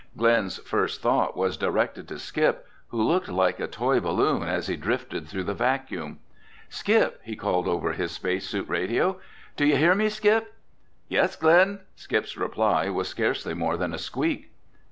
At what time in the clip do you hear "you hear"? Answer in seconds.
9.63-9.93